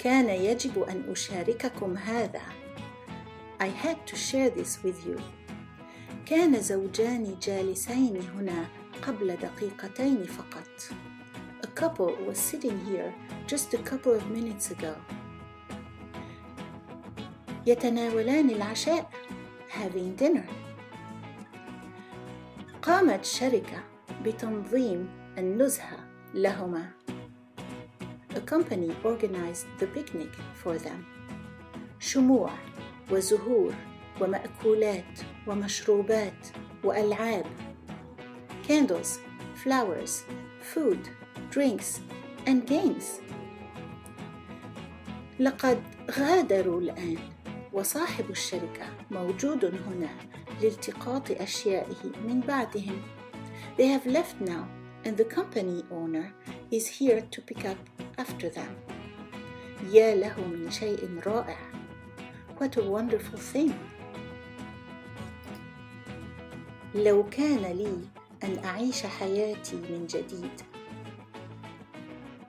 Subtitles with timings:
[0.00, 2.42] كان يجب أن أشارككم هذا.
[3.60, 5.20] I had to share this with you.
[6.26, 8.66] كان زوجان جالسين هنا
[9.02, 10.94] قبل دقيقتين فقط.
[11.62, 13.12] A couple was sitting here
[13.46, 14.94] just a couple of minutes ago.
[17.66, 19.10] يتناولان العشاء
[19.68, 20.48] having dinner.
[22.82, 23.82] قامت شركة
[24.24, 25.08] بتنظيم
[25.38, 25.98] النزهة
[26.34, 26.99] لهما.
[28.35, 30.33] A company organized the picnic
[30.63, 31.05] for them.
[31.99, 32.51] شموع
[33.11, 33.73] وزهور
[34.21, 36.47] ومأكولات ومشروبات
[36.83, 37.45] وألعاب.
[38.67, 39.19] Candles,
[39.63, 40.23] flowers,
[40.61, 40.99] food,
[41.51, 41.99] drinks
[42.47, 43.21] and games.
[45.39, 47.17] لقد غادروا الآن
[47.73, 50.09] وصاحب الشركة موجود هنا
[50.61, 53.01] لالتقاط أشيائه من بعدهم.
[53.77, 54.65] They have left now
[55.05, 56.33] and the company owner
[56.71, 57.77] is here to pick up
[58.20, 58.72] after them.
[59.92, 61.56] يا له من شيء رائع.
[62.58, 63.72] What a wonderful thing.
[66.94, 68.04] لو كان لي
[68.44, 70.60] أن أعيش حياتي من جديد.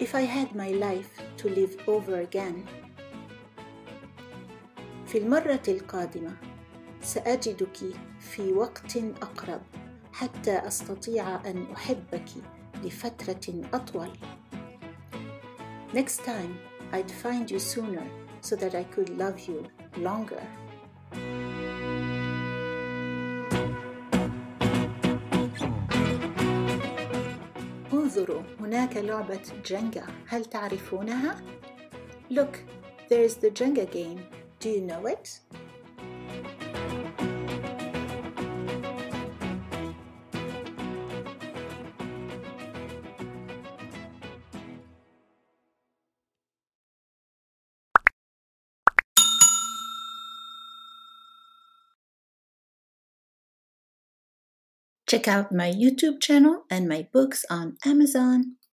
[0.00, 2.66] If I had my life to live over again.
[5.06, 6.36] في المرة القادمة
[7.02, 7.76] سأجدك
[8.20, 9.60] في وقت أقرب
[10.12, 12.28] حتى أستطيع أن أحبك
[12.84, 14.10] لفترة أطول.
[15.93, 16.59] Next time,
[16.91, 18.05] I'd find you sooner
[18.41, 19.65] so that I could love you
[19.97, 20.43] longer.
[27.93, 31.41] انظروا هناك لعبة جنجا هل تعرفونها؟
[32.29, 32.57] Look,
[33.09, 34.19] there is the Jenga game.
[34.59, 35.39] Do you know it?
[55.14, 58.56] Check out my YouTube channel and my books on Amazon.